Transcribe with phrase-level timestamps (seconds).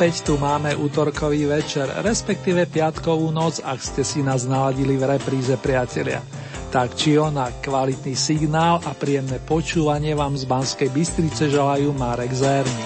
[0.00, 5.52] Opäť tu máme útorkový večer, respektíve piatkovú noc, ak ste si nás naladili v repríze
[5.60, 6.24] priatelia.
[6.72, 12.84] Tak či ona, kvalitný signál a príjemné počúvanie vám z Banskej Bystrice želajú Marek Zerný.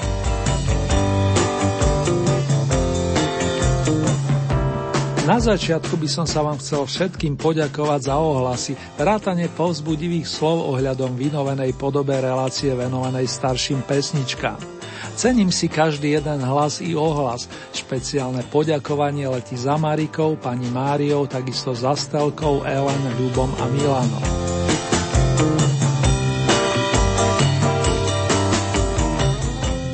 [5.23, 11.15] Na začiatku by som sa vám chcel všetkým poďakovať za ohlasy, vrátane povzbudivých slov ohľadom
[11.15, 14.75] vynovenej podobe relácie venovanej starším pesničkám.
[15.15, 17.47] Cením si každý jeden hlas i ohlas.
[17.71, 24.25] Špeciálne poďakovanie letí za Marikou, pani Máriou, takisto za Stelkou, Ellen, Ľubom a Milanom.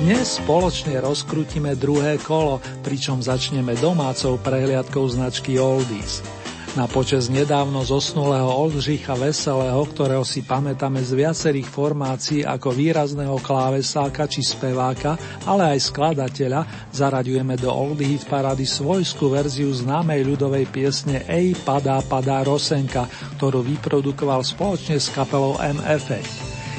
[0.00, 6.39] Dnes spoločne rozkrutíme druhé kolo, pričom začneme domácou prehliadkou značky Oldies.
[6.78, 14.30] Na počas nedávno zosnulého Oldřicha Veselého, ktorého si pamätáme z viacerých formácií ako výrazného klávesáka
[14.30, 15.18] či speváka,
[15.50, 21.98] ale aj skladateľa, zaraďujeme do Oldie Hit Parady svojskú verziu známej ľudovej piesne Ej, padá,
[22.06, 26.22] padá Rosenka, ktorú vyprodukoval spoločne s kapelou MFA.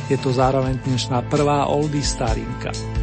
[0.08, 3.01] Je to zároveň dnešná prvá Oldie starinka.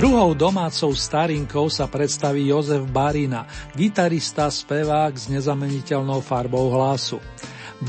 [0.00, 3.44] Druhou domácou starinkou sa predstaví Jozef Barina,
[3.76, 7.20] gitarista, spevák s nezameniteľnou farbou hlasu.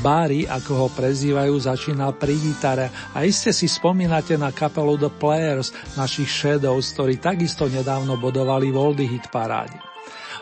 [0.04, 5.72] Barry, ako ho prezývajú, začínal pri gitare a iste si spomínate na kapelu The Players,
[5.96, 9.91] našich Shadows, ktorí takisto nedávno bodovali v Oldie Hit paráde.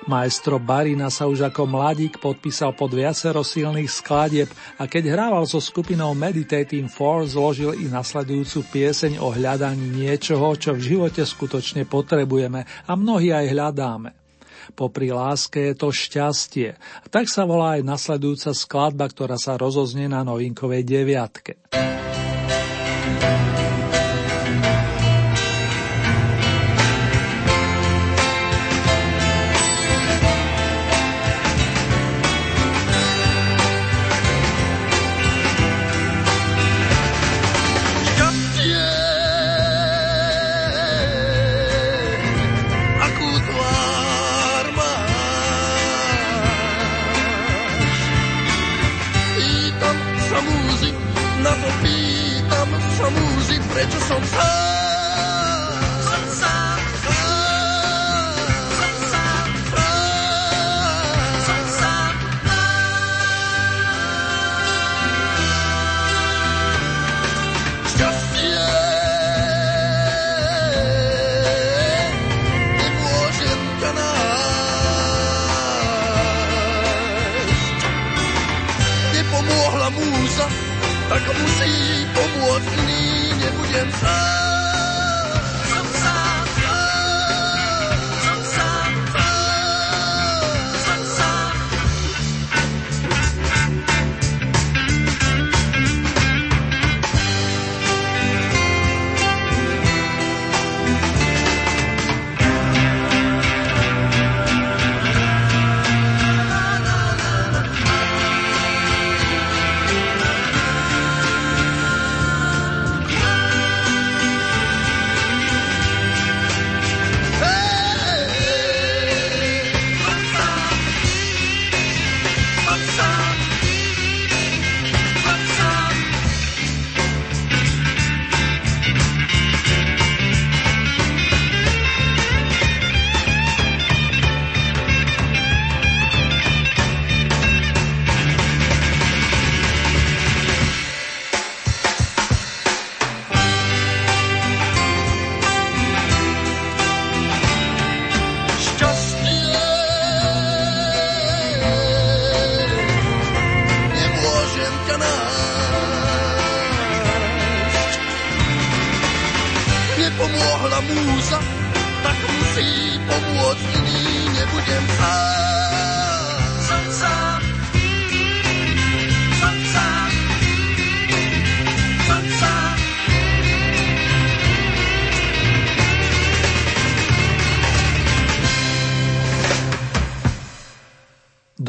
[0.09, 4.49] Maestro Barina sa už ako mladík podpísal pod viacero silných skladieb
[4.81, 10.73] a keď hrával so skupinou Meditating Force, zložil i nasledujúcu pieseň o hľadaní niečoho, čo
[10.73, 14.11] v živote skutočne potrebujeme a mnohí aj hľadáme.
[14.73, 16.79] Popri láske je to šťastie.
[17.11, 21.61] Tak sa volá aj nasledujúca skladba, ktorá sa rozoznie na novinkovej deviatke.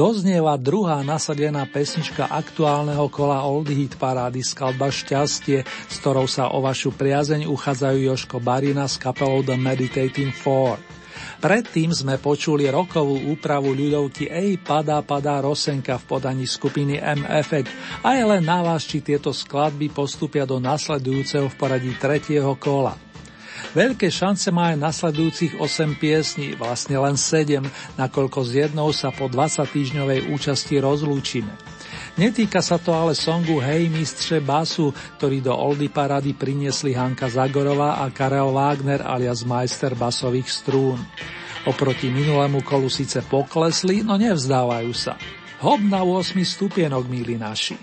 [0.01, 6.57] Doznieva druhá nasadená pesnička aktuálneho kola Oldie Hit parády skladba Šťastie, s ktorou sa o
[6.57, 10.81] vašu priazeň uchádzajú Joško Barina s kapelou The Meditating Four.
[11.37, 18.17] Predtým sme počuli rokovú úpravu ľudovky Ej, padá, padá Rosenka v podaní skupiny M-Effect a
[18.17, 23.10] je len na vás, či tieto skladby postupia do nasledujúceho v poradí tretieho kola.
[23.71, 27.63] Veľké šance má aj nasledujúcich 8 piesní, vlastne len 7,
[27.95, 31.55] nakoľko s jednou sa po 20 týždňovej účasti rozlúčime.
[32.19, 38.03] Netýka sa to ale songu Hej mistře basu, ktorý do Oldy parady priniesli Hanka Zagorová
[38.03, 40.99] a Karel Wagner alias majster basových strún.
[41.63, 45.15] Oproti minulému kolu síce poklesli, no nevzdávajú sa.
[45.63, 47.79] Hop na 8 stupienok, milí naši.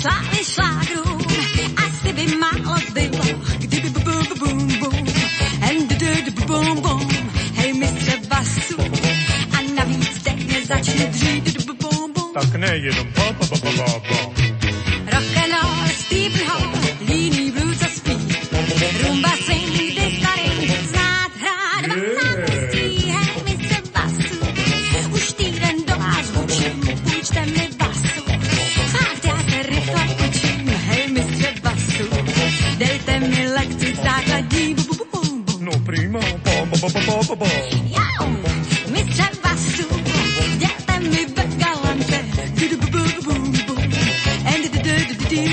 [0.00, 1.18] Slávy šlágrů,
[1.76, 3.24] asi by málo zbylo,
[3.58, 4.68] kdyby bum bum.
[4.78, 5.06] Bum,
[5.62, 7.08] and bum bum,
[7.54, 8.76] hej mistře basu,
[9.58, 12.32] a navíc teď nezačne dřít bum bum.
[12.34, 14.33] Tak nejenom pa pa pa pa pa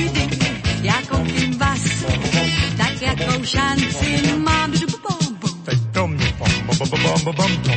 [0.04, 0.30] vidím,
[0.82, 1.82] já koupím vás,
[2.78, 5.64] tak jakou šanci mám, že bom, bom.
[5.64, 7.72] Teď to mě bom, bom, bom, bom, bom, bom,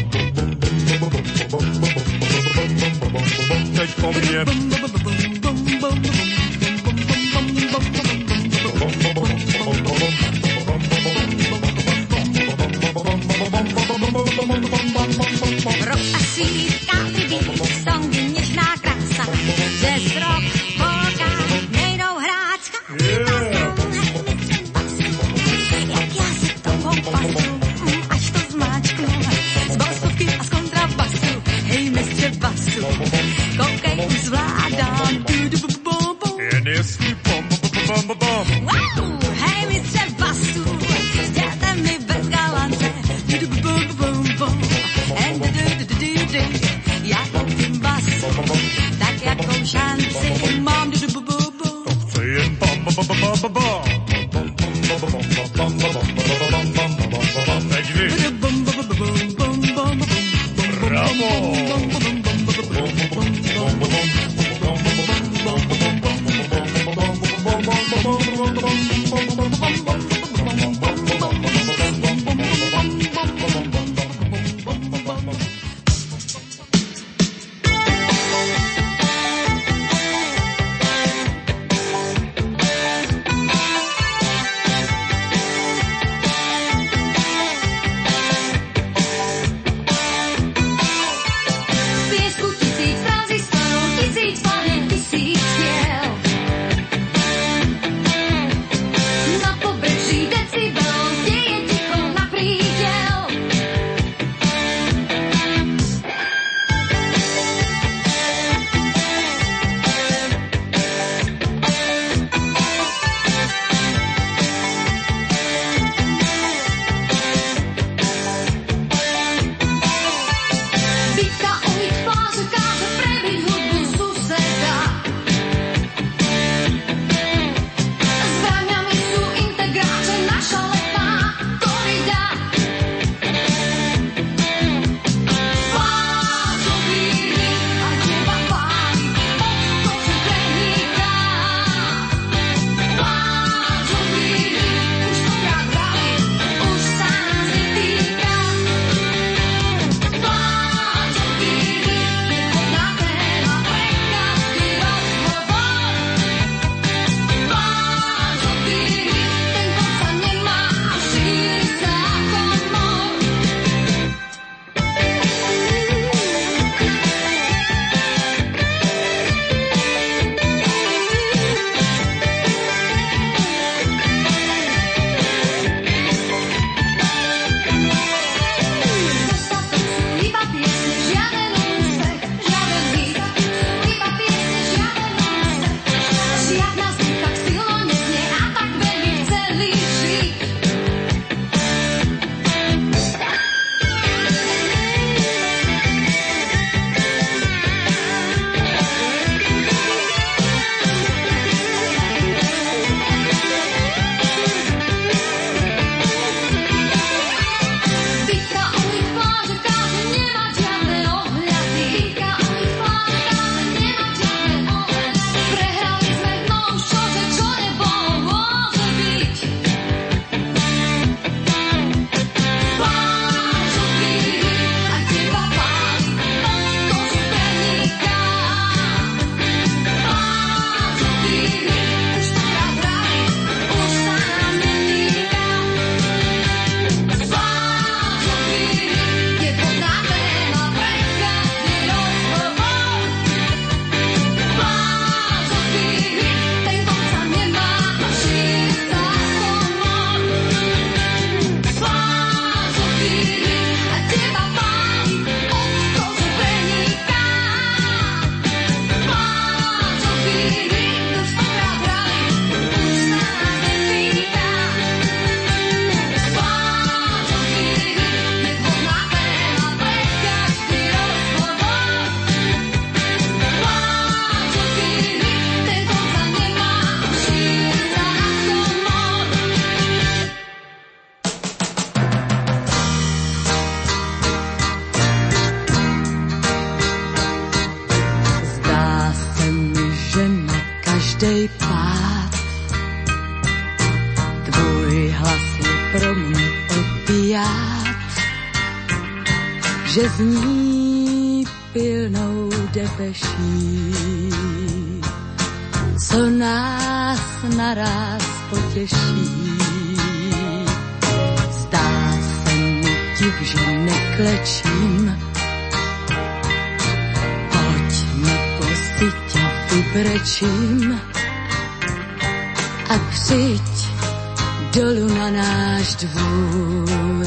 [325.94, 327.26] náš dvůr.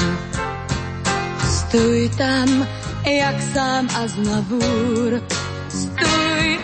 [1.49, 2.67] Stoj tam,
[3.05, 5.21] jak sám a znavůr,
[5.69, 6.59] stoj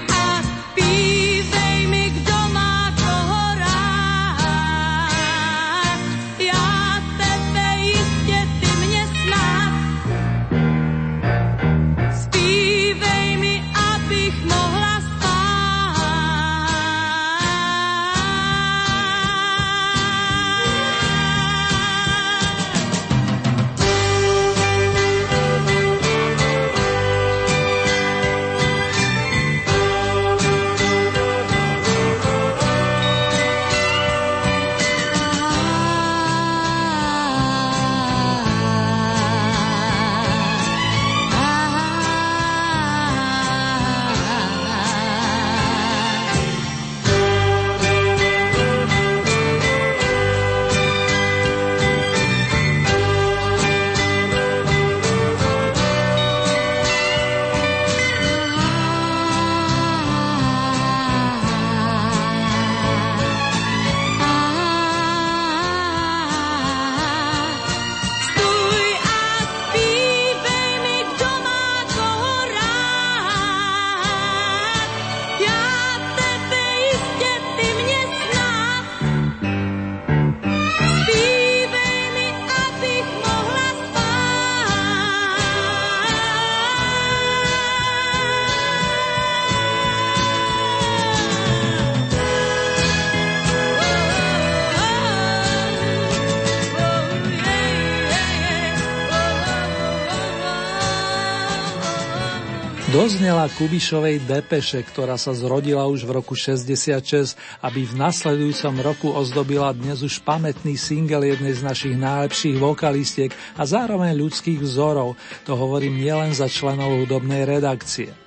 [103.03, 109.75] Doznela Kubišovej depeše, ktorá sa zrodila už v roku 66, aby v nasledujúcom roku ozdobila
[109.75, 115.19] dnes už pamätný single jednej z našich najlepších vokalistiek a zároveň ľudských vzorov.
[115.43, 118.22] To hovorím nielen za členov hudobnej redakcie.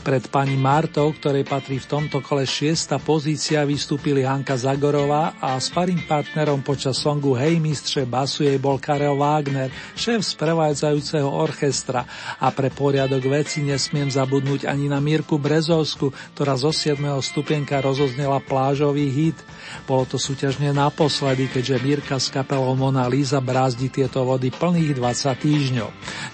[0.00, 6.08] Pred pani Martou, ktorej patrí v tomto kole šiesta pozícia, vystúpili Hanka Zagorová a sparing
[6.08, 12.08] partnerom počas songu Hej mistře basu jej bol Karel Wagner, šéf sprevádzajúceho orchestra.
[12.40, 17.04] A pre poriadok veci nesmiem zabudnúť ani na Mirku Brezovsku, ktorá zo 7.
[17.20, 19.36] stupienka rozoznela plážový hit.
[19.84, 25.44] Bolo to súťažne naposledy, keďže Mirka s kapelou Mona Lisa brázdi tieto vody plných 20
[25.44, 25.88] týždňov.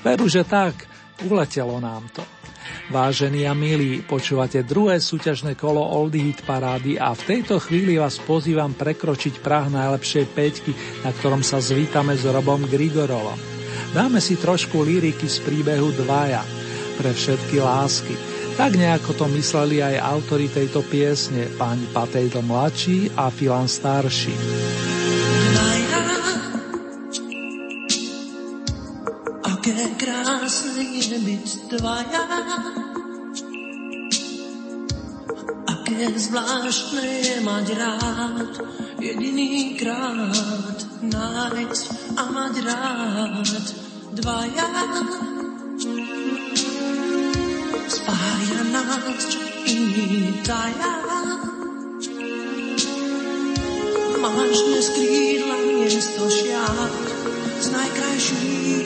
[0.07, 2.21] Veru, že tak, uletelo nám to.
[2.91, 8.19] Vážení a milí, počúvate druhé súťažné kolo Oldie Hit Parády a v tejto chvíli vás
[8.23, 13.39] pozývam prekročiť prah najlepšej peťky, na ktorom sa zvítame s Robom Grigorovom.
[13.95, 16.43] Dáme si trošku liriky z príbehu Dvaja
[16.99, 18.15] pre všetky lásky.
[18.57, 24.33] Tak nejako to mysleli aj autori tejto piesne, páni Patejdl mladší a Filan starší.
[30.47, 32.23] Krásne je byť dvaja.
[35.67, 38.55] Aké zvláštne je mať rád
[39.03, 43.67] jediný krát nájsť a mať rád
[44.15, 44.71] dvaja.
[47.91, 49.27] Spája nás,
[49.67, 50.95] iní taja.
[54.23, 56.95] Máš dnes krídla miesto šiat
[57.59, 58.86] z najkrajších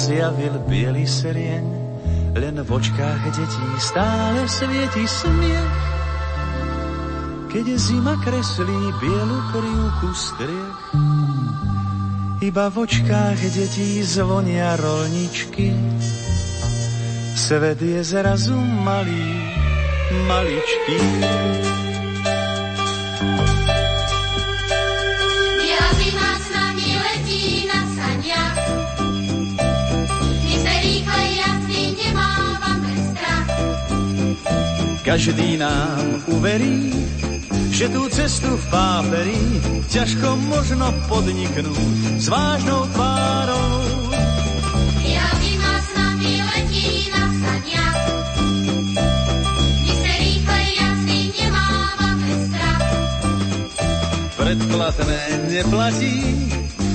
[0.00, 1.66] zjavil biely serieň,
[2.32, 5.76] len v očkách detí stále svieti smiech.
[7.50, 10.80] Keď zima kreslí bielu krivku striech,
[12.40, 15.76] iba v očkách detí zvonia rolničky.
[17.36, 19.28] Svet je zrazu malý,
[20.24, 20.96] maličký.
[35.10, 36.94] Každý nám uverí,
[37.74, 39.42] že tú cestu v páperi
[39.90, 43.90] ťažko možno podniknúť s vážnou tvárou.
[45.02, 48.02] Biela zima s nami letí na saniach.
[49.82, 52.86] My sme rýchle jazdí, nemávame strach.
[54.38, 56.18] Predplatné neplatí,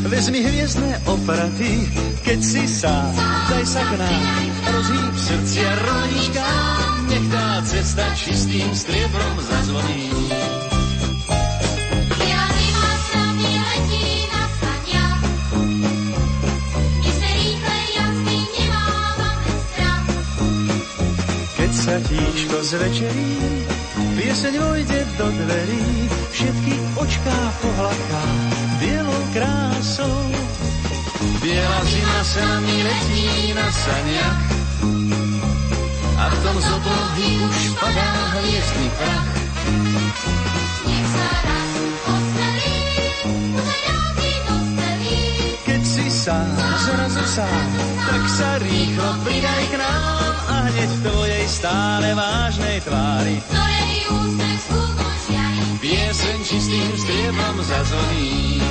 [0.07, 1.83] vezmi hviezdne opraty,
[2.23, 3.11] keď si sám,
[3.51, 4.39] daj sa k nám,
[4.71, 6.47] rozhýb srdcia rolníčka,
[7.15, 10.11] nech tá cesta čistým striebrom zazvoní.
[21.85, 23.61] Sa tíško zvečerí,
[24.17, 28.23] pieseň vojde do dverí, všetky očká pohľadká
[28.81, 30.17] bielou krásou.
[31.45, 34.55] Biela zima sa mi letí na saniach
[36.45, 39.29] tom z oblohy už padá hviezdny prach.
[40.85, 41.71] Nech sa raz.
[45.65, 46.53] Keď si sám,
[46.85, 47.69] zrazu sám,
[48.05, 54.57] tak sa rýchlo pridaj k nám a hneď v tvojej stále vážnej tvári Ktorej úsmev
[54.61, 55.65] skúmo žiari.
[55.81, 58.61] pieseň čistým striebrom zazvoní.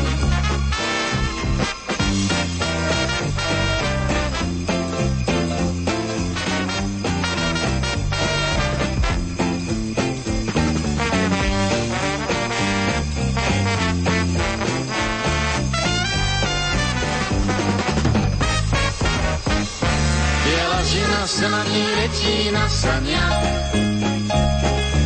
[21.74, 23.22] Ní letí na saně.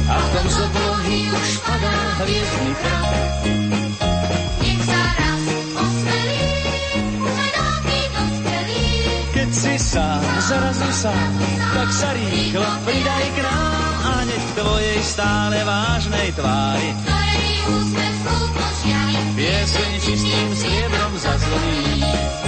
[0.08, 3.12] A v tom z oblohy už padá hvězdný prach.
[4.60, 5.42] Nech sa raz
[5.80, 6.40] osmelí,
[7.16, 8.86] uvedá ty dospelí.
[9.32, 11.32] Keď si sám, zrazu sám,
[11.74, 18.16] tak sa rýchlo pridaj k nám a nech tvojej stále vážnej tvári Ktorej úsmev
[18.84, 19.16] žiari.
[19.36, 22.47] pieseň čistým striebrom zazvoní.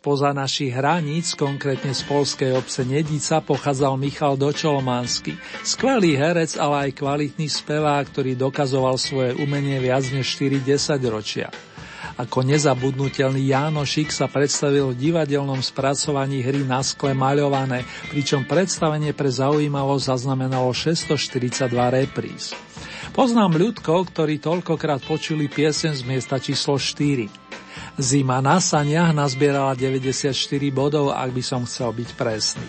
[0.00, 5.36] Spoza našich hraníc, konkrétne z polskej obce Nedica, pochádzal Michal Dočolmansky.
[5.60, 10.64] Skvelý herec, ale aj kvalitný spevák, ktorý dokazoval svoje umenie viac než 4
[11.04, 11.52] ročia.
[12.16, 19.28] Ako nezabudnutelný Jánošik sa predstavil v divadelnom spracovaní hry na skle maľované, pričom predstavenie pre
[19.28, 22.56] zaujímavosť zaznamenalo 642 repríz.
[23.12, 27.49] Poznám ľudkov, ktorí toľkokrát počuli piesen z miesta číslo 4.
[28.00, 30.32] Zima na saniach nazbierala 94
[30.72, 32.64] bodov, ak by som chcel byť presný.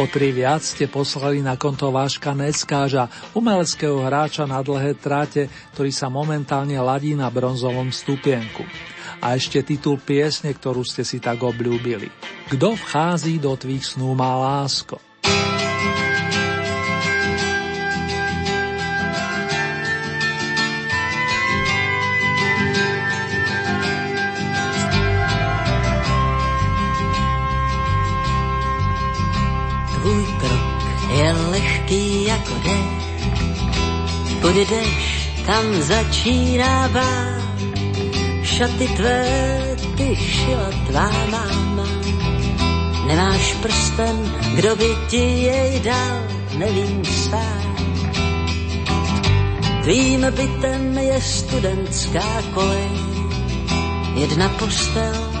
[0.00, 5.92] O tri viac ste poslali na konto Váška Neckáža, umeleckého hráča na dlhé tráte, ktorý
[5.92, 8.64] sa momentálne ladí na bronzovom stupienku.
[9.20, 12.08] A ešte titul piesne, ktorú ste si tak obľúbili.
[12.48, 14.96] Kto vchází do tvých snú má lásko?
[31.84, 37.44] Lehký jako dech, půjdeš, tam začíná bát.
[38.42, 39.26] Šaty tvé
[39.96, 41.86] ty šila tvá máma.
[43.06, 46.20] Nemáš prsten, kdo by ti jej dal,
[46.58, 47.76] nevím sám.
[49.82, 52.90] Tvým bytem je studentská kolej,
[54.14, 55.32] jedna postel,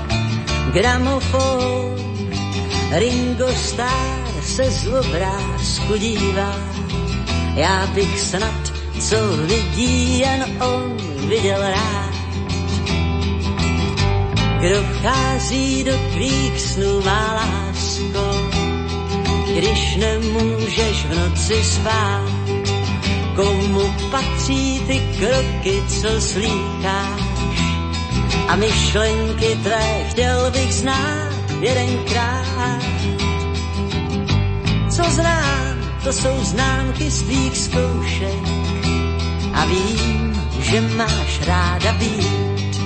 [0.72, 1.94] gramofon,
[2.92, 6.56] Ringo Starr se z obrázku dívá.
[7.54, 10.96] Já bych snad, co vidí jen on,
[11.28, 12.14] viděl rád.
[14.60, 18.50] Kdo vchází do tvých snů, má lásko,
[19.56, 22.34] když nemůžeš v noci spát.
[23.36, 27.20] Komu patří ty kroky, co slýcháš?
[28.48, 32.84] A myšlenky tvé chtěl bych znát jedenkrát.
[34.96, 38.48] Co znám, to jsou známky z tvých zkoušek
[39.54, 42.80] a vím, že máš ráda být.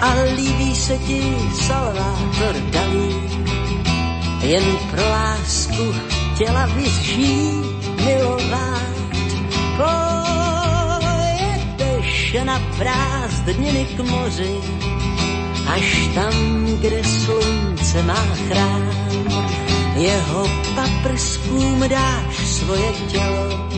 [0.00, 3.14] A líbí se ti Salvador Dalí,
[4.42, 5.94] jen pro lásku
[6.34, 8.90] chtěla vyžít, milovat.
[11.76, 14.54] Pojedeš na prázdniny k moři,
[15.74, 19.59] až tam, kde slunce má chrám.
[20.00, 23.68] Jeho paprskům dáš svoje tělo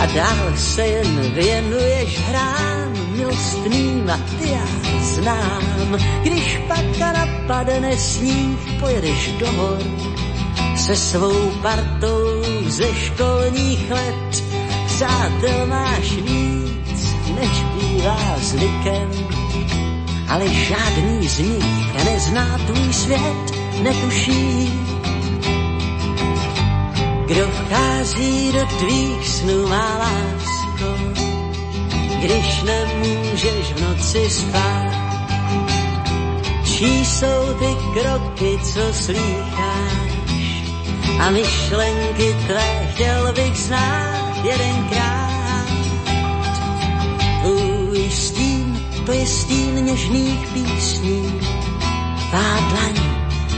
[0.00, 4.66] a dál se jen věnuješ hrám milostným a ty já
[5.00, 5.98] znám.
[6.22, 9.82] Když pak napadne sníh, pojedeš do hor
[10.76, 14.44] se svou partou ze školních let.
[14.86, 19.10] Přátel máš víc, než bývá zvykem
[20.30, 24.72] ale žádný z nich nezná tvůj svět, netuší.
[27.26, 30.98] Kdo vchází do tvých snů, má lásko,
[32.20, 34.90] když nemůžeš v noci spát.
[36.64, 40.10] Čí jsou ty kroky, co slýcháš
[41.20, 45.66] a myšlenky tvé chtěl bych znát jedenkrát.
[47.42, 51.40] Tvůj stín to je stín něžných písní.
[52.30, 53.19] Tvá dlaň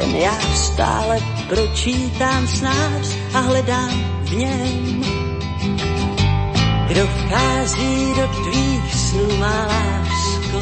[0.00, 3.90] Jen já stále pročítám snář a hledám
[4.22, 5.04] v něm.
[6.88, 10.60] Kdo vchází do tvých snů, má lásko,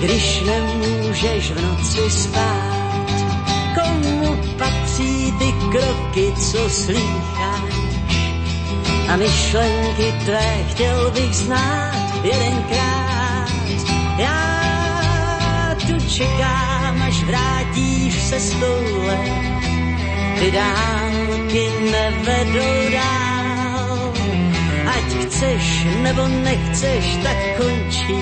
[0.00, 2.78] když nemůžeš v noci spát.
[3.74, 7.74] Komu patří ty kroky, co slýcháš?
[9.08, 13.48] A myšlenky tvé chtěl bych znát jedenkrát.
[14.18, 16.77] Já tu čekám,
[17.22, 19.18] vrátíš se stoule.
[20.38, 24.12] Ty dálky nevedou dál.
[24.86, 28.18] Ať chceš nebo nechceš, tak končí.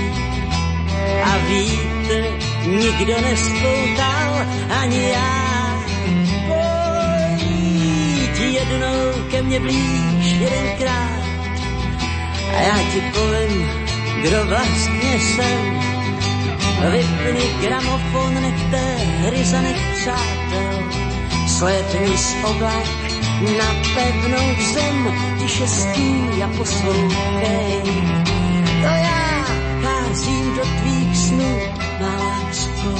[1.25, 2.23] A vítr
[2.67, 4.47] nikdo nespoutal,
[4.81, 5.47] ani já.
[6.49, 11.27] Pojď jednou ke mně blíž jedenkrát
[12.57, 13.69] a já ti povím,
[14.23, 15.86] kdo vlastně jsem.
[16.93, 20.79] Vypni gramofon, nechte hry za nech přátel,
[21.47, 23.07] slétni z oblak
[23.41, 27.83] na pevnou zem, tiše stí a poslouchej.
[28.83, 29.45] To já
[29.83, 31.59] cházím do tvých snů,
[32.01, 32.95] má lásko,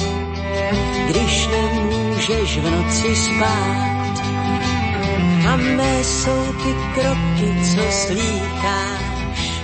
[1.07, 4.21] když nemůžeš v noci spát.
[5.49, 9.61] A mé jsou ty kroky, co slýcháš,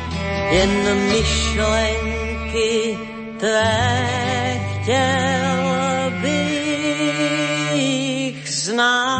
[0.51, 2.97] jen myšlenky
[4.82, 9.12] chtěl bych znát.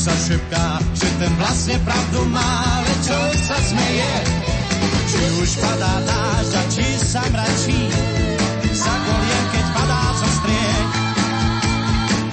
[0.00, 2.48] Tá mi zašepká, že ten vlastne pravdu má,
[2.80, 4.12] ale čo sa smeje.
[5.10, 7.80] Či už padá dážď a či sa mračí,
[8.72, 10.86] zakoliem, keď padá zo striek.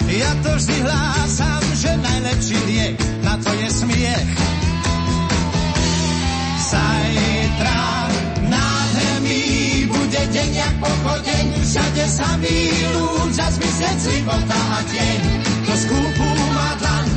[0.07, 2.95] Ja to vždy hlásam, že najlepší liek
[3.27, 4.29] na to je smiech.
[6.71, 7.83] Zajtra
[8.47, 9.43] nádherný
[9.91, 12.59] bude deň jak pochodeň, všade samý
[12.95, 15.19] lúč a zmizec života a deň.
[15.67, 17.16] To skúpu má dlan,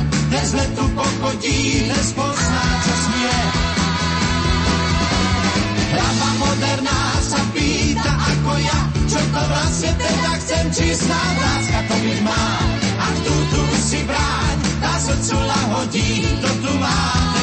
[0.51, 3.37] bez letu pochodí, bez pozná, čo smie.
[5.95, 11.95] Hlava moderná sa pýta ako ja, čo to vlastne teda chcem, či snáď láska to
[12.03, 12.43] byť má.
[12.99, 16.11] Ak tu, tu si bráň, tá srdcu lahodí,
[16.43, 17.40] to tu má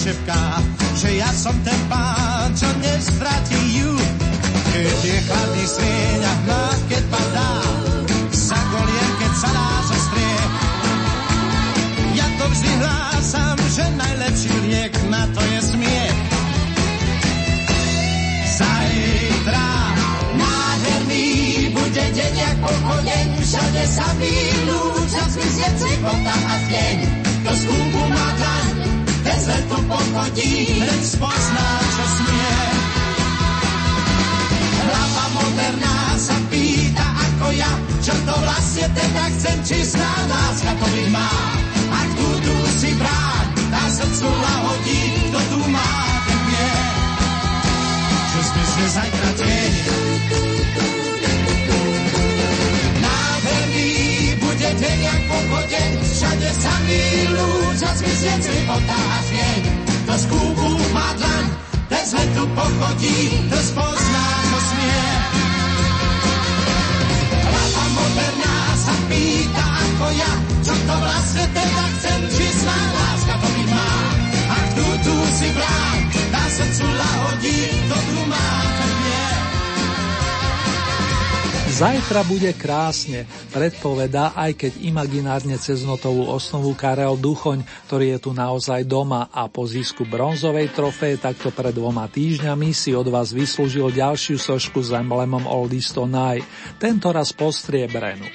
[0.00, 0.42] mi zašepká,
[0.96, 3.92] že ja som ten pán, čo nestratí ju.
[4.72, 7.52] Keď je chladný sieň a hmla, keď padá,
[8.32, 10.52] sa goliem, keď sa dá zo striech.
[12.16, 16.18] Ja to vždy hlásam, že najlepší liek na to je smiech.
[18.56, 19.68] Zajtra
[20.32, 21.28] nádherný
[21.76, 26.96] bude deň jak pochodeň, všade samý lúč a zmizne života a deň.
[27.44, 28.79] To skúpu má dlaň,
[29.90, 32.56] pochodí, len spozná, čo smie.
[34.86, 40.86] Hlava moderná sa pýta ako ja, čo to vlastne teda chcem, či sná láska to
[40.86, 41.30] byť má.
[41.90, 45.90] Ak tu, tu si bráň, tá srdcu lahodí, kto tu má,
[46.26, 46.70] ten vie
[48.30, 50.09] čo zmizne zajtra deň.
[58.00, 59.60] A zmizne života a deň.
[60.08, 61.44] To skúpu má dlaň,
[61.92, 65.04] ten z letu pochodí, to spozná, čo smie.
[67.44, 70.32] Hlava moderná sa pýta ako ja,
[70.64, 73.92] čo to vlastne teda chcem, či sná láska to byť má.
[74.48, 75.98] Ak tu, tu si bráň,
[76.32, 78.48] na srdcu lahodí, tu má.
[81.80, 83.24] Zajtra bude krásne,
[83.56, 89.48] predpovedá, aj keď imaginárne cez notovú osnovu Karel Duchoň, ktorý je tu naozaj doma a
[89.48, 94.92] po zisku bronzovej trofeje takto pred dvoma týždňami si od vás vyslúžil ďalšiu sošku s
[94.92, 96.44] emblemom Oldies Tonight,
[96.76, 98.28] tento raz postriebrenú.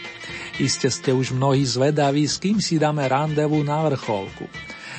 [0.58, 4.50] Iste ste už mnohí zvedaví, s kým si dáme randevu na vrcholku.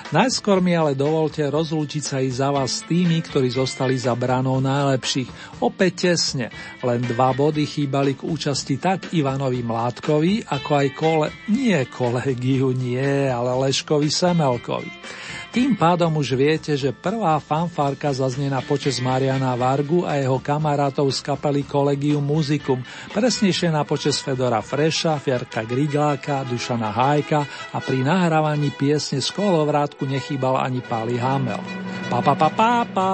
[0.07, 4.63] Najskôr mi ale dovolte rozlúčiť sa i za vás s tými, ktorí zostali za branou
[4.63, 5.59] najlepších.
[5.59, 6.55] Opäť tesne,
[6.87, 11.29] len dva body chýbali k účasti tak Ivanovi Mládkovi, ako aj kole...
[11.51, 14.91] nie kolegiu, nie, ale Leškovi Semelkovi.
[15.57, 21.09] Tým pádom už viete, že prvá fanfárka zaznie na počas Mariana Vargu a jeho kamarátov
[21.09, 22.85] z kapely Collegium Musicum,
[23.17, 30.05] presnejšie na počas Fedora Freša, Fierka Grigláka, Dušana Hájka a pri nahrávaní piesne z kolovrátku
[30.05, 31.65] nechýbal ani Pali Hamel.
[32.13, 33.13] Pa, pa, pa, pa, pa.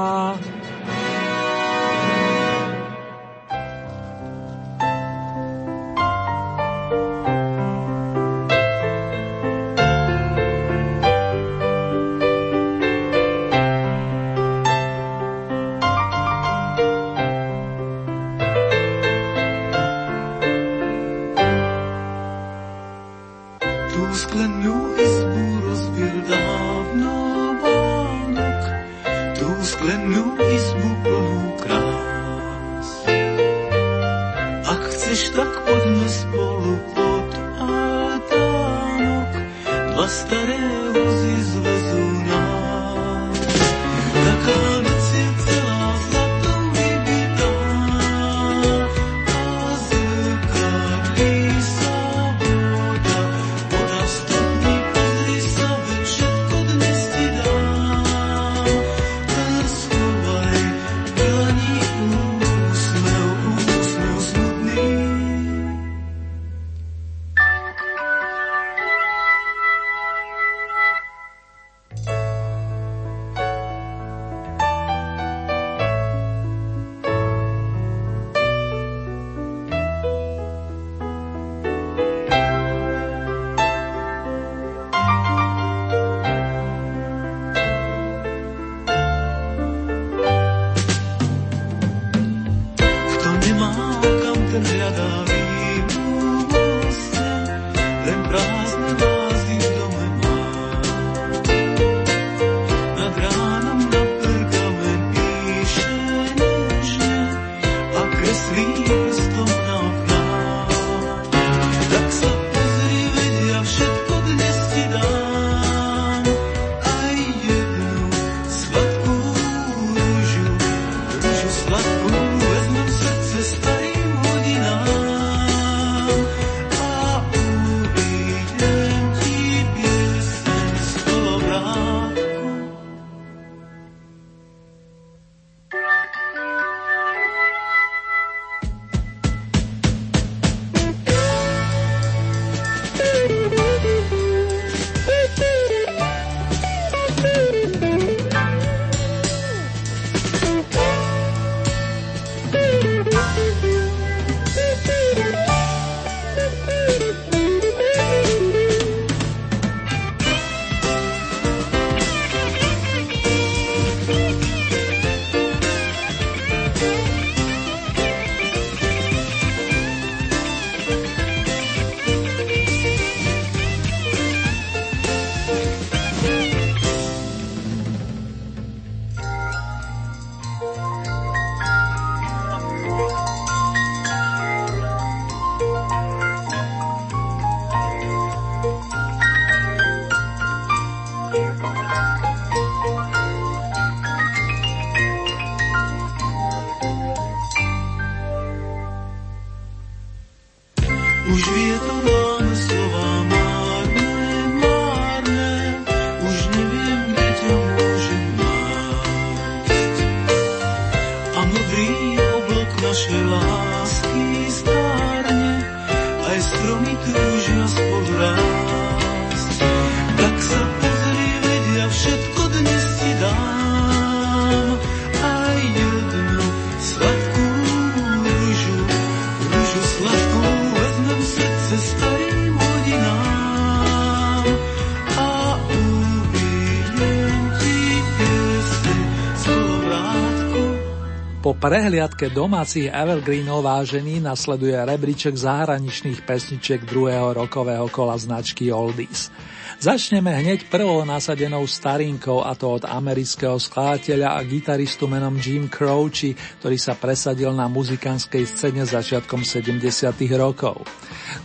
[241.62, 249.30] Prehliadke domácich evergreenov vážení nasleduje rebríček zahraničných pesničiek druhého rokového kola značky Oldies.
[249.78, 256.34] Začneme hneď prvou nasadenou starinkou a to od amerického skladateľa a gitaristu menom Jim Croce,
[256.58, 259.86] ktorý sa presadil na muzikánskej scéne začiatkom 70.
[260.34, 260.82] rokov.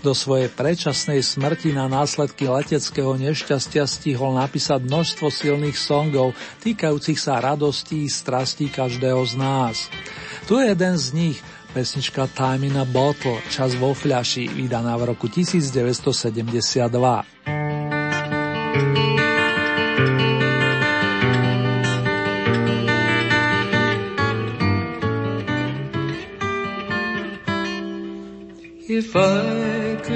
[0.05, 7.41] Do svojej predčasnej smrti na následky leteckého nešťastia stihol napísať množstvo silných songov týkajúcich sa
[7.41, 9.89] radostí i strastí každého z nás.
[10.45, 11.37] Tu je jeden z nich,
[11.73, 17.25] pesnička Time in a Bottle, čas vo fľaši, vydaná v roku 1972.
[28.87, 29.66] If I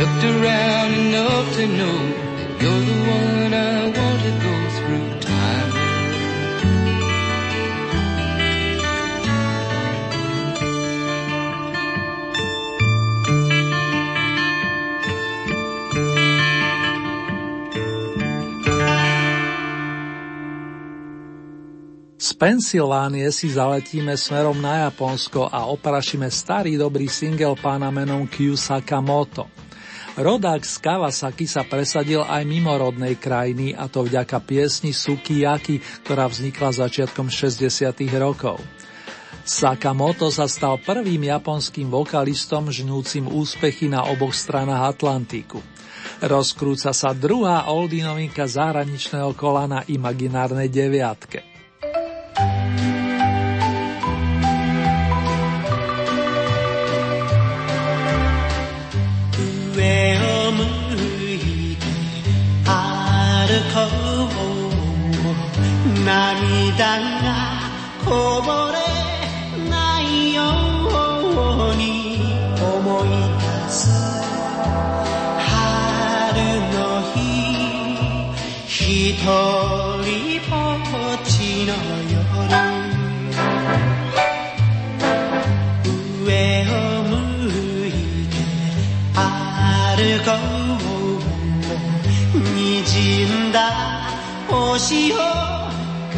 [0.00, 1.98] Looked around enough to know
[2.60, 5.20] you're the one I want to go through
[22.40, 29.44] Pensylvánie si zaletíme smerom na Japonsko a oprašíme starý dobrý single pána menom Kyu Sakamoto.
[30.20, 36.28] Rodák z Kawasaki sa presadil aj mimo rodnej krajiny a to vďaka piesni Sukiyaki, ktorá
[36.28, 37.64] vznikla začiatkom 60.
[38.20, 38.60] rokov.
[39.48, 45.64] Sakamoto sa stal prvým japonským vokalistom žnúcim úspechy na oboch stranách Atlantiku.
[46.20, 51.40] Rozkrúca sa druhá oldie novinka zahraničného kola na imaginárnej deviatke.
[63.50, 63.74] る子
[66.04, 67.26] 涙が
[68.04, 68.08] こ
[68.42, 68.78] ぼれ
[69.68, 71.82] ないように
[72.62, 73.74] 思い出す
[75.48, 75.50] 春
[76.74, 76.78] の
[77.12, 77.18] 日
[78.66, 79.26] 一人
[80.48, 80.54] ぼ
[81.14, 81.28] っち
[81.66, 81.70] の
[82.08, 82.14] 夜
[86.24, 86.28] 上
[86.66, 86.72] を
[87.02, 87.10] 向
[87.88, 87.90] い
[88.28, 88.32] て
[89.14, 89.18] 歩
[90.24, 90.59] こう
[94.48, 95.16] 星を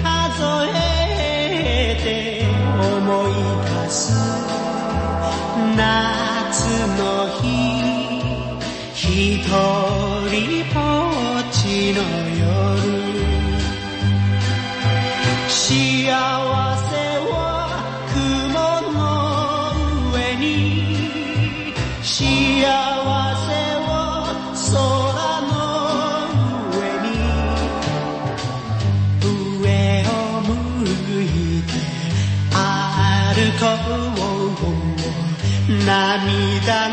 [0.00, 2.46] 数えて
[2.78, 3.30] 思い
[3.84, 4.12] 出す
[5.76, 5.80] 夏
[6.98, 7.02] の
[7.42, 7.42] 日。
[8.94, 9.50] 一人
[10.72, 10.78] ぼ
[11.40, 12.21] っちの
[36.26, 36.91] 涙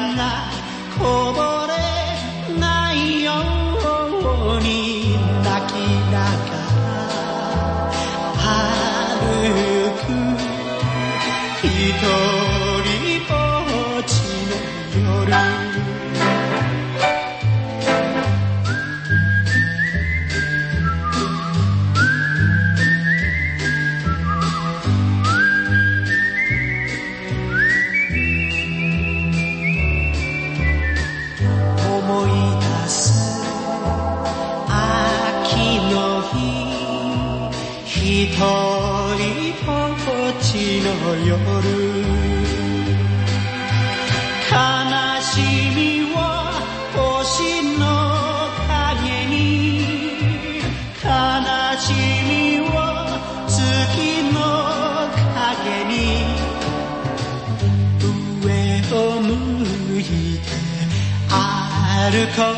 [62.09, 62.58] 歩こ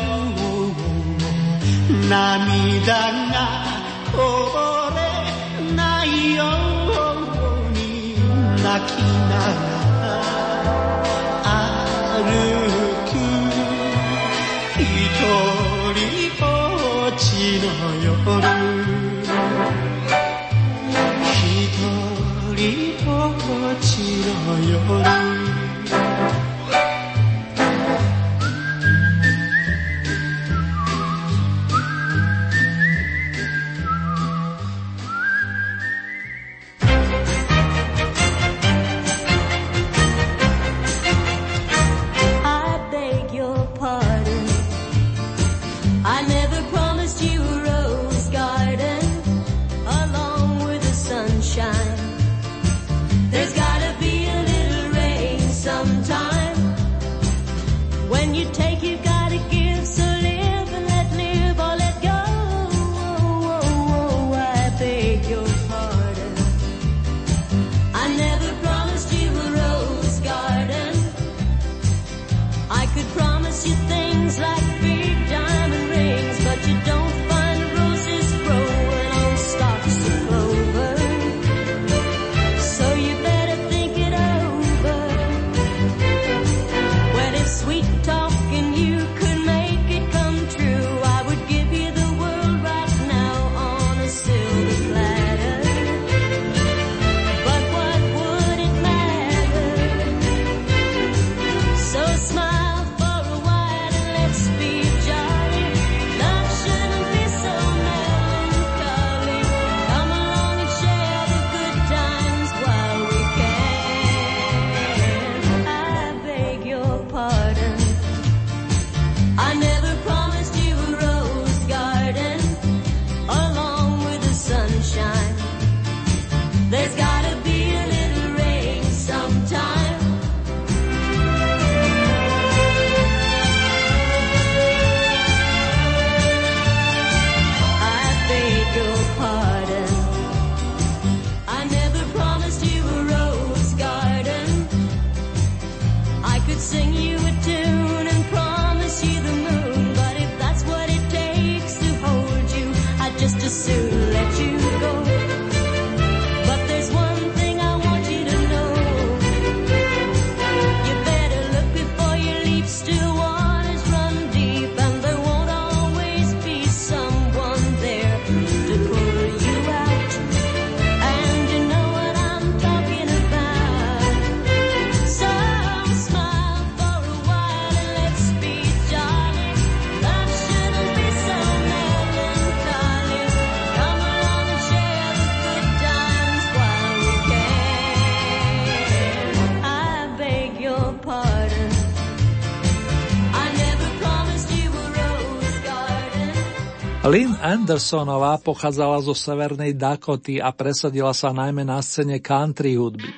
[197.42, 203.10] Andersonová pochádzala zo severnej Dakoty a presadila sa najmä na scéne country hudby.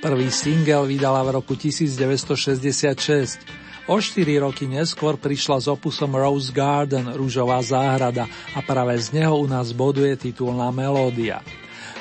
[0.00, 3.36] Prvý single vydala v roku 1966.
[3.84, 8.24] O 4 roky neskôr prišla s opusom Rose Garden, Rúžová záhrada
[8.56, 11.44] a práve z neho u nás boduje titulná melódia.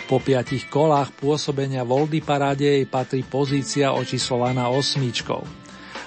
[0.08, 5.65] Po piatich kolách pôsobenia v Oldy paráde jej patrí pozícia očíslovaná osmičkou.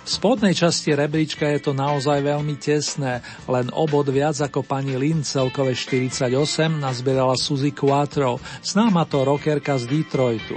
[0.09, 5.21] V spodnej časti rebríčka je to naozaj veľmi tesné, len obod viac ako pani Lynn
[5.21, 6.33] celkové 48
[6.81, 10.57] nazbierala Suzy Quattro, známa to rockerka z Detroitu.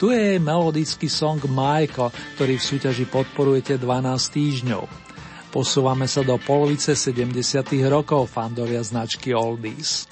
[0.00, 2.08] Tu je jej melodický song Michael,
[2.40, 4.82] ktorý v súťaži podporujete 12 týždňov.
[5.52, 7.36] Posúvame sa do polovice 70.
[7.84, 10.08] rokov fandovia značky Oldies.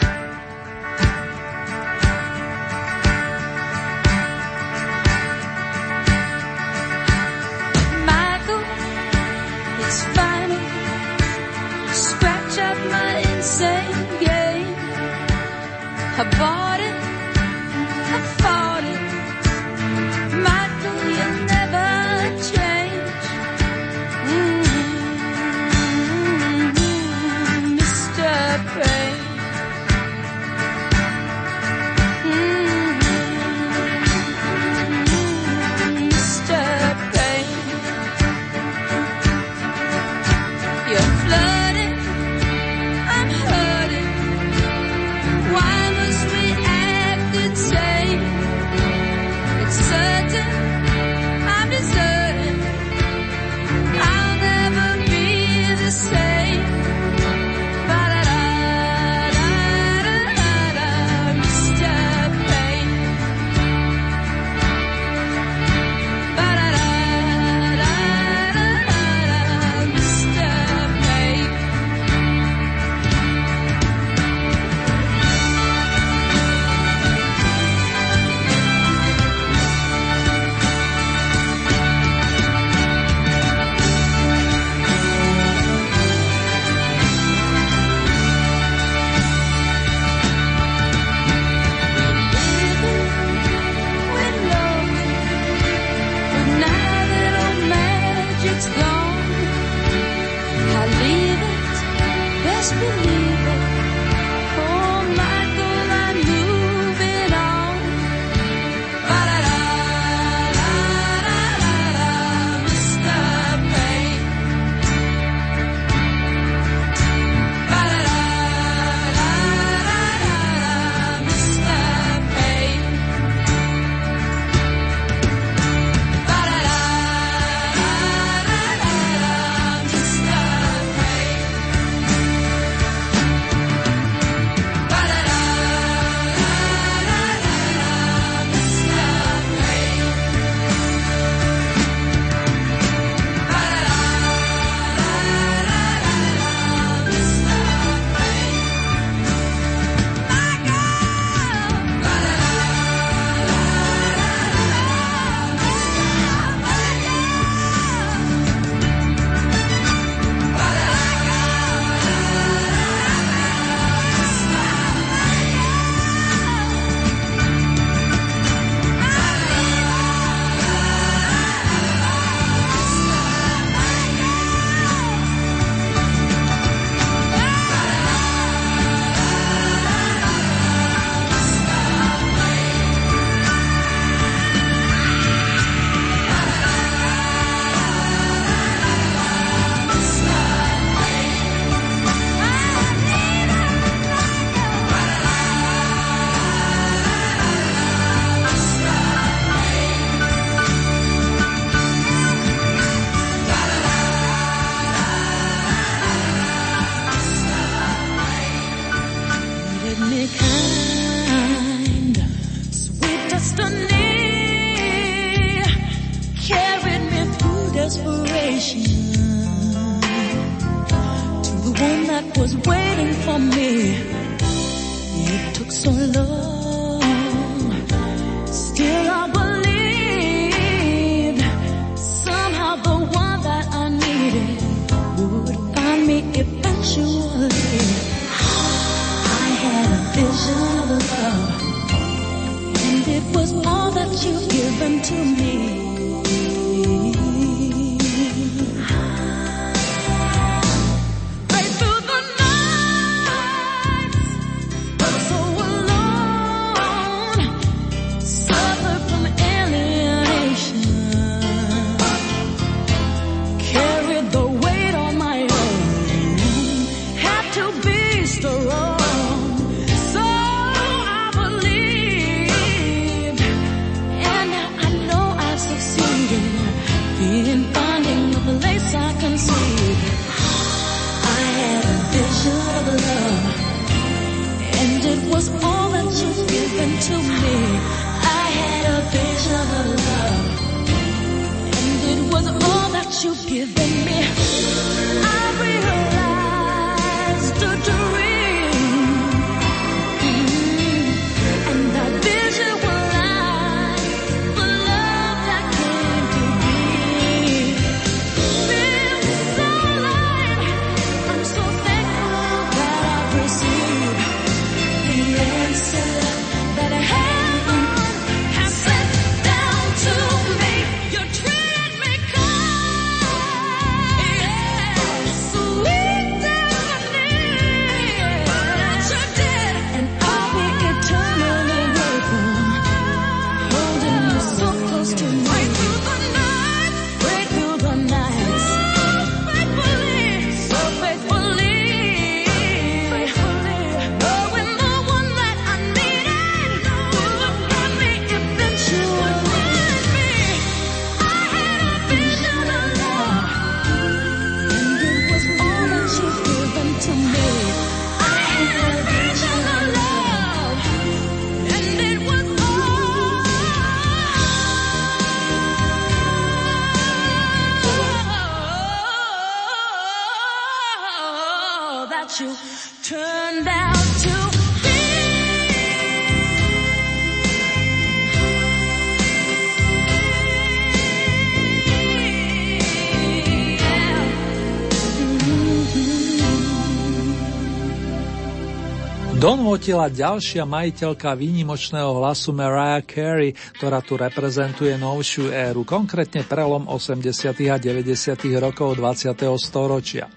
[389.49, 397.57] Donútila ďalšia majiteľka výnimočného hlasu Mariah Carey, ktorá tu reprezentuje novšiu éru, konkrétne prelom 80.
[397.73, 398.13] a 90.
[398.61, 399.33] rokov 20.
[399.57, 400.29] storočia.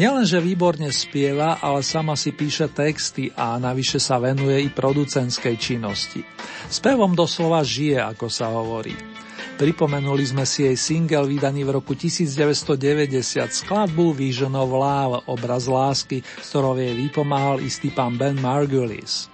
[0.00, 6.24] Nielenže výborne spieva, ale sama si píše texty a navyše sa venuje i producentskej činnosti.
[6.72, 9.17] Spevom doslova žije, ako sa hovorí.
[9.58, 12.78] Pripomenuli sme si jej single vydaný v roku 1990
[13.50, 19.26] skladbu Vision of Love, obraz lásky, s ktorou jej vypomáhal istý pán Ben Margulis.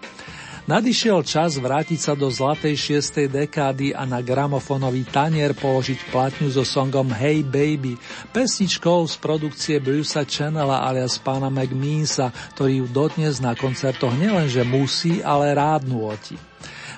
[0.65, 6.65] Nadišiel čas vrátiť sa do zlatej šiestej dekády a na gramofónový tanier položiť platňu so
[6.65, 8.01] songom Hey Baby,
[8.33, 15.21] pesničkou z produkcie Brucea Channela alias pána McMeansa, ktorý ju dodnes na koncertoch nielenže musí,
[15.21, 16.41] ale rád nôti.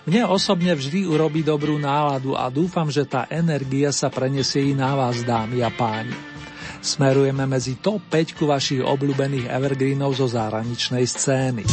[0.07, 4.95] Mne osobne vždy urobí dobrú náladu a dúfam, že tá energia sa prenesie i na
[4.95, 6.15] vás, dámy a páni.
[6.79, 11.67] Smerujeme medzi top 5 vašich obľúbených evergreenov zo zahraničnej scény.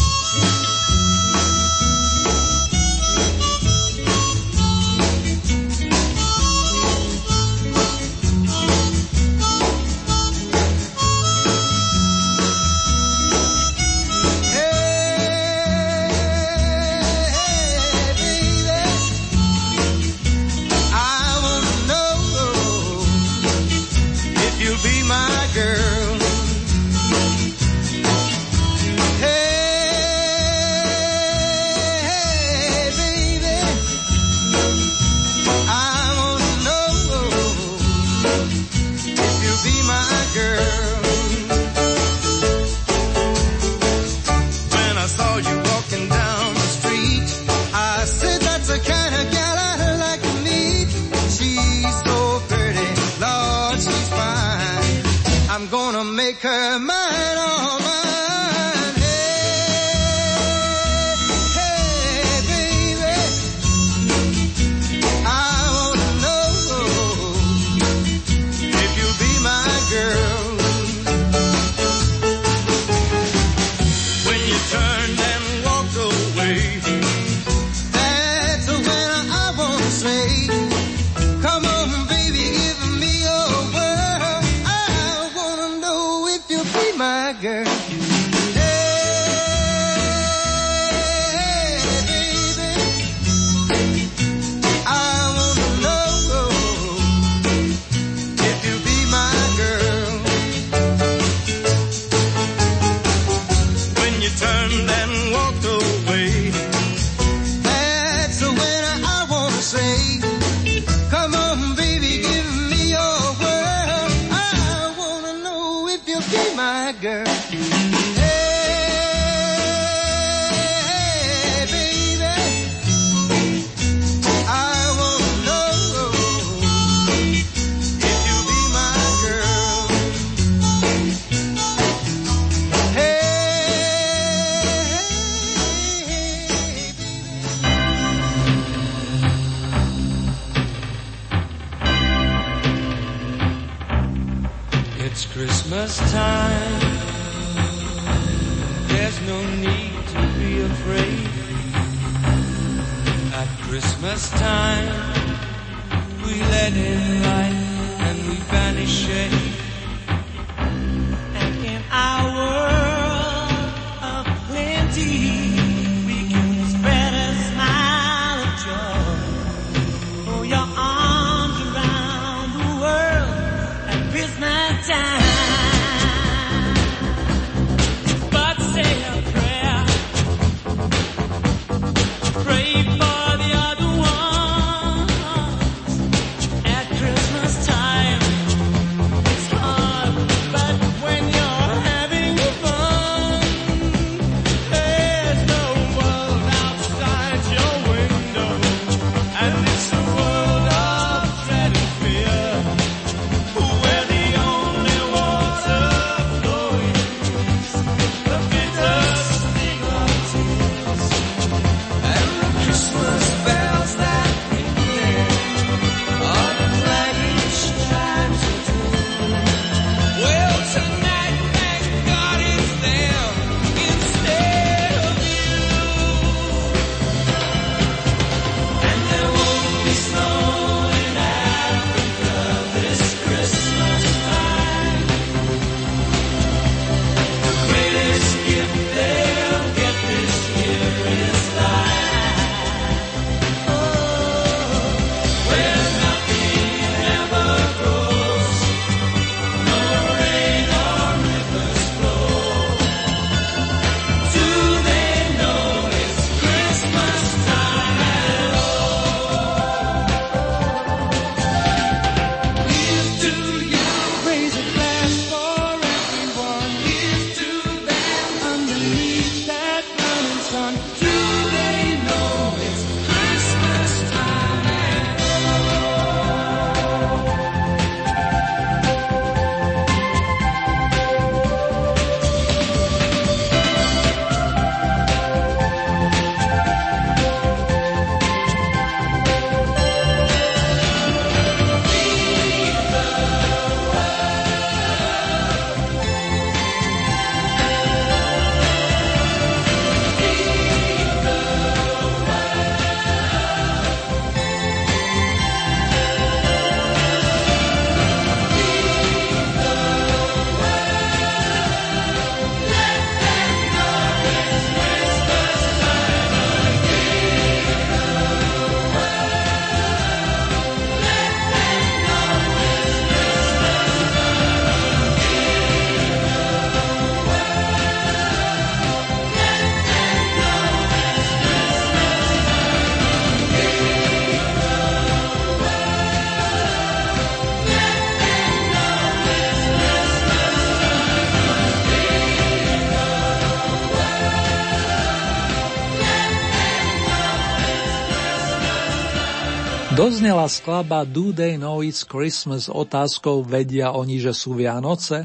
[350.03, 355.23] Doznela skladba Do They Know It's Christmas otázkou vedia oni, že sú Vianoce?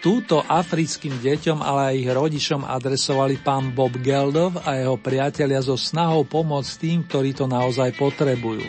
[0.00, 5.76] Túto africkým deťom, ale aj ich rodičom adresovali pán Bob Geldov a jeho priatelia so
[5.76, 8.64] snahou pomôcť tým, ktorí to naozaj potrebujú.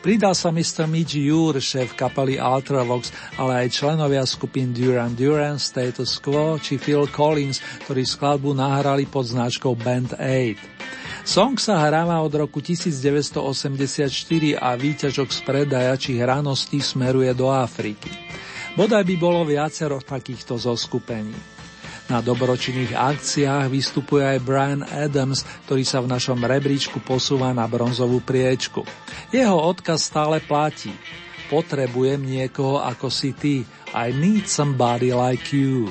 [0.00, 0.88] Pridal sa Mr.
[0.88, 7.04] Mitch Ure, šéf kapely Ultravox, ale aj členovia skupín Duran Duran, Status Quo či Phil
[7.12, 11.04] Collins, ktorí skladbu nahrali pod značkou Band 8.
[11.26, 14.06] Song sa hráva od roku 1984
[14.62, 18.14] a výťažok z predaja či hranosti smeruje do Afriky.
[18.78, 21.34] Bodaj by bolo viacero takýchto zoskupení.
[22.06, 28.22] Na dobročinných akciách vystupuje aj Brian Adams, ktorý sa v našom rebríčku posúva na bronzovú
[28.22, 28.86] priečku.
[29.34, 30.94] Jeho odkaz stále platí.
[31.50, 33.66] Potrebujem niekoho ako si ty.
[33.90, 35.90] I need somebody like you.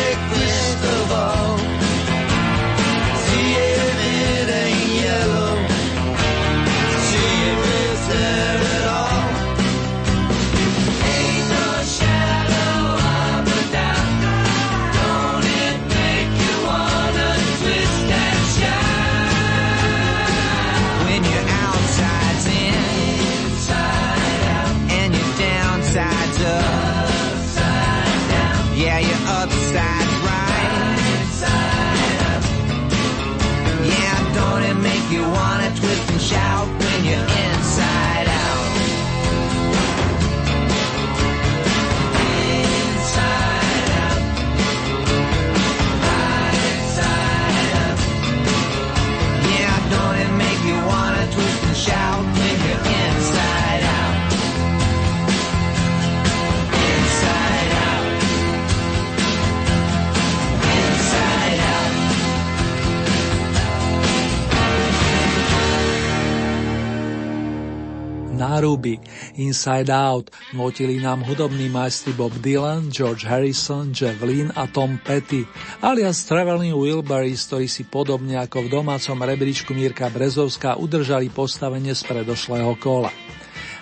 [68.61, 69.01] Náruby,
[69.41, 75.49] Inside Out notili nám hudobní majstri Bob Dylan, George Harrison, Jeff Lynne a Tom Petty,
[75.81, 82.05] alias Traveling Wilburys, ktorí si podobne ako v domácom rebríčku Mírka Brezovská udržali postavenie z
[82.05, 83.09] predošlého kola.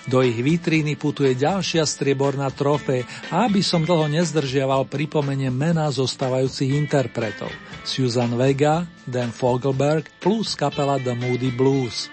[0.08, 3.04] Do ich vitríny putuje ďalšia strieborná trofej
[3.36, 7.52] a aby som dlho nezdržiaval, pripomeniem mená zostávajúcich interpretov.
[7.84, 12.08] Susan Vega, Dan Fogelberg plus kapela The Moody Blues.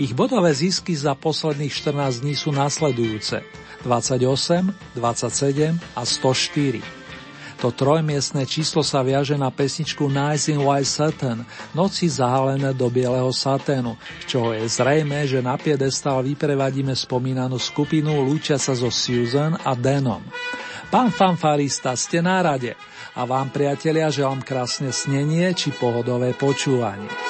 [0.00, 3.44] Ich bodové zisky za posledných 14 dní sú nasledujúce
[3.84, 7.60] 28, 27 a 104.
[7.60, 11.44] To trojmiestne číslo sa viaže na pesničku Nice in White Satin,
[11.76, 18.24] noci zahalené do bieleho saténu, z čoho je zrejme, že na piedestal vyprevadíme spomínanú skupinu
[18.24, 20.24] lúčia sa so Susan a Denom.
[20.88, 22.72] Pán fanfarista, ste na rade
[23.12, 27.29] a vám priatelia želám krásne snenie či pohodové počúvanie.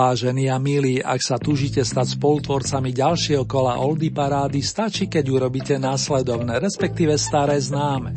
[0.00, 5.76] Vážení a milí, ak sa túžite stať spolutvorcami ďalšieho kola Oldy parády, stačí, keď urobíte
[5.76, 8.16] následovné, respektíve staré známe.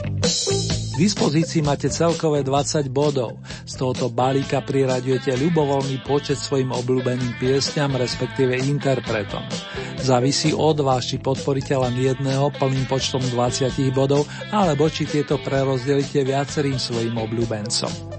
[0.96, 3.36] V dispozícii máte celkové 20 bodov.
[3.68, 9.44] Z tohoto balíka priraďujete ľubovoľný počet svojim obľúbeným piesňam, respektíve interpretom.
[10.00, 14.24] Závisí od vás, či podporíte len jedného plným počtom 20 bodov,
[14.56, 18.13] alebo či tieto prerozdelíte viacerým svojim obľúbencom.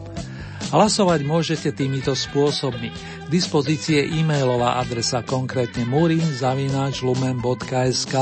[0.74, 2.90] Hlasovať môžete týmito spôsobmi.
[2.90, 8.14] K dispozícii je e-mailová adresa konkrétne murinzavináčlumen.sk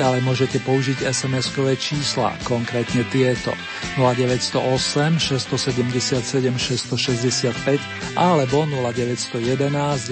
[0.00, 3.52] Ďalej môžete použiť SMS-kové čísla, konkrétne tieto
[4.00, 9.36] 0908 677 665 alebo 0911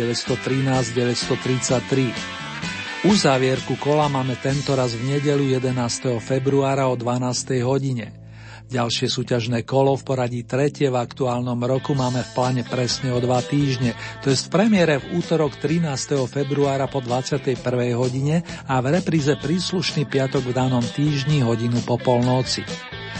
[0.04, 3.08] 913 933.
[3.08, 5.80] Uzávierku kola máme tento raz v nedelu 11.
[6.20, 7.64] februára o 12.
[7.64, 8.23] hodine.
[8.64, 13.44] Ďalšie súťažné kolo v poradí tretie v aktuálnom roku máme v pláne presne o dva
[13.44, 13.92] týždne,
[14.24, 15.84] to je v premiére v útorok 13.
[16.24, 17.60] februára po 21.
[17.92, 22.64] hodine a v repríze príslušný piatok v danom týždni hodinu po polnoci.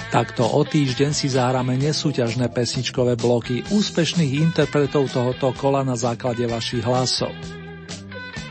[0.09, 6.87] Takto o týždeň si zahráme nesúťažné pesničkové bloky úspešných interpretov tohoto kola na základe vašich
[6.87, 7.64] hlasov.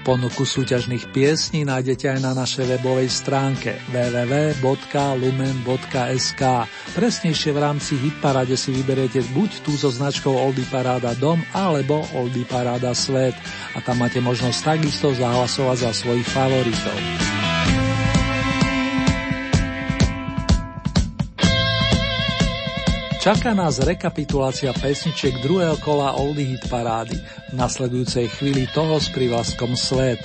[0.04, 4.62] Ponuku súťažných piesní nájdete aj na našej webovej stránke www.lumen.sk.
[6.92, 12.44] Presnejšie v rámci Hitparade si vyberiete buď tú so značkou Oldy Paráda Dom alebo Oldy
[12.44, 13.40] Paráda Svet
[13.74, 17.00] a tam máte možnosť takisto zahlasovať za svojich favoritov.
[23.24, 27.16] Čaká nás rekapitulácia pesničiek druhého kola Oldie Hit parády.
[27.16, 30.20] V nasledujúcej chvíli toho s privlaskom Svet.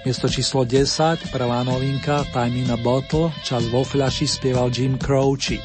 [0.00, 5.60] Miesto číslo 10, prvá novinka Time in a Bottle, čas vo fľaši spieval Jim Croce.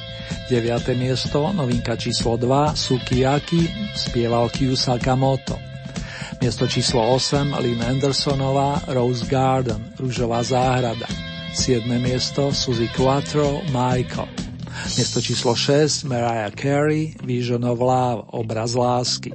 [0.51, 0.91] 9.
[0.99, 5.55] miesto, novinka číslo 2, Sukiyaki, spieval Kyu Sakamoto.
[6.43, 11.07] Miesto číslo 8, Lynn Andersonová, Rose Garden, Rúžová záhrada.
[11.55, 11.87] 7.
[11.95, 14.50] miesto, Suzy Quattro, Michael.
[14.97, 19.31] Miesto číslo 6 Mariah Carey, Vision of Love, obraz lásky.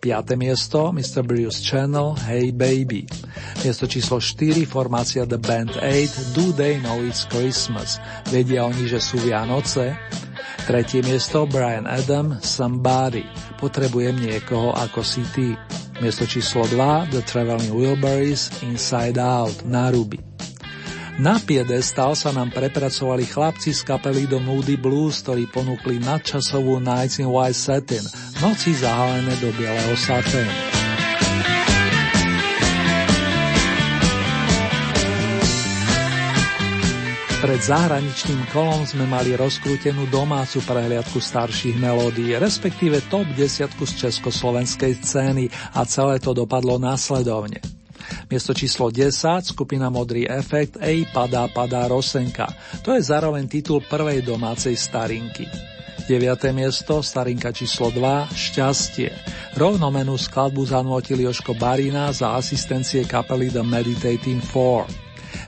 [0.00, 0.38] 5.
[0.38, 1.26] miesto Mr.
[1.26, 3.06] Bruce Channel, Hey Baby.
[3.66, 7.98] Miesto číslo 4 formácia The Band 8, Do They Know It's Christmas.
[8.30, 9.98] Vedia oni, že sú Vianoce.
[10.66, 13.22] Tretie miesto Brian Adam, Somebody.
[13.58, 15.54] Potrebujem niekoho ako si ty.
[16.02, 20.35] Miesto číslo 2 The Traveling Wilburys, Inside Out, na ruby.
[21.16, 27.24] Na piedestal sa nám prepracovali chlapci z kapely do Moody Blues, ktorí ponúkli nadčasovú Nights
[27.24, 28.04] in White Satin,
[28.44, 30.52] noci zahalené do bieleho saténu.
[37.40, 45.00] Pred zahraničným kolom sme mali rozkrútenú domácu prehliadku starších melódií, respektíve top desiatku z československej
[45.00, 47.75] scény a celé to dopadlo následovne.
[48.30, 52.46] Miesto číslo 10, skupina Modrý efekt, Ej, padá, padá Rosenka.
[52.82, 55.46] To je zároveň titul prvej domácej starinky.
[56.06, 56.54] 9.
[56.54, 59.10] miesto, starinka číslo 2, Šťastie.
[59.58, 64.86] Rovnomenú skladbu zanútil Joško Barina za asistencie kapely The Meditating Four.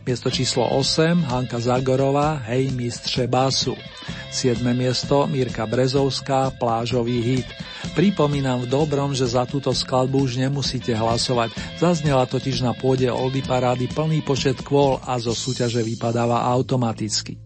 [0.02, 3.78] Miesto číslo 8, Hanka Zagorová, Hej mistře basu.
[4.30, 4.66] 7.
[4.74, 7.48] miesto, Mirka Brezovská, Plážový hit.
[7.98, 11.50] Pripomínam v dobrom, že za túto skladbu už nemusíte hlasovať.
[11.82, 17.42] Zaznela totiž na pôde Oldy Parády plný počet kvôl a zo súťaže vypadáva automaticky.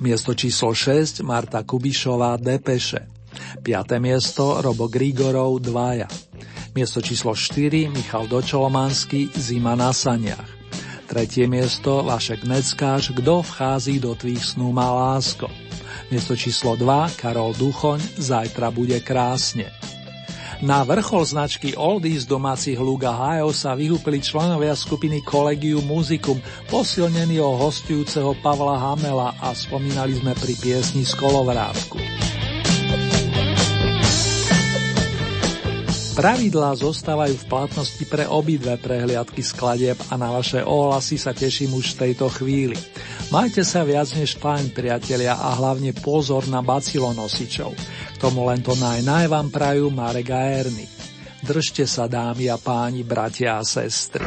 [0.00, 3.12] Miesto číslo 6 Marta Kubišová Depeše.
[3.60, 4.00] 5.
[4.00, 6.08] miesto Robo Grigorov Dvaja.
[6.72, 10.48] Miesto číslo 4 Michal Dočolomanský Zima na saniach.
[11.12, 15.69] Tretie miesto Vašek Neckáš Kto vchází do tvých snú má lásko.
[16.10, 19.70] Miesto číslo 2 Karol Duchoň Zajtra bude krásne.
[20.60, 27.54] Na vrchol značky Oldies domácich Luga Hajov sa vyhúpili členovia skupiny Collegium Musicum, posilnení o
[27.54, 31.96] hostujúceho Pavla Hamela a spomínali sme pri piesni z Kolovrávku.
[36.18, 41.96] Pravidlá zostávajú v platnosti pre obidve prehliadky skladieb a na vaše ohlasy sa teším už
[41.96, 42.76] v tejto chvíli.
[43.30, 47.70] Majte sa viac než fajn, priatelia, a hlavne pozor na bacilonosičov.
[48.14, 50.90] K tomu len to naj, naj vám prajú Marek a Erny.
[51.46, 54.26] Držte sa, dámy a páni, bratia a sestry.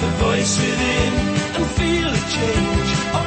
[0.00, 1.14] The voice within
[1.56, 3.19] and feel a change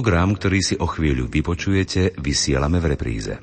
[0.00, 3.36] Program, ktorý si o chvíľu vypočujete, vysielame v repríze.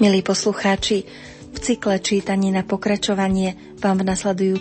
[0.00, 1.04] Milí poslucháči,
[1.52, 4.54] v cykle čítaní na pokračovanie vám v nasledujúcich